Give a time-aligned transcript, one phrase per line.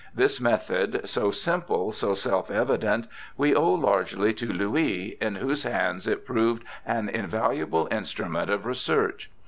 [0.15, 3.05] This method, so simple, so self evident,
[3.37, 9.29] we owe largely to Louis, in whose hands it proved an invaluable instrument of research.